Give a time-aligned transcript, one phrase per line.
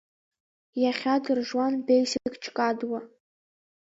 [0.81, 2.99] ИахьадыржуанБесикҶкадуа…